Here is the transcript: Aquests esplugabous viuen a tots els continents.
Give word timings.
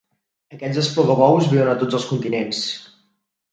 Aquests 0.55 0.79
esplugabous 0.83 1.51
viuen 1.53 1.71
a 1.75 1.77
tots 1.83 1.99
els 2.01 2.09
continents. 2.15 2.65